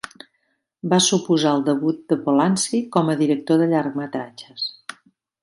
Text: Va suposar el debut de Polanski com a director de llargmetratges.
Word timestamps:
Va 0.93 0.97
suposar 1.07 1.51
el 1.57 1.61
debut 1.67 1.99
de 2.13 2.17
Polanski 2.23 2.81
com 2.97 3.13
a 3.13 3.17
director 3.21 3.63
de 3.65 3.69
llargmetratges. 3.75 4.67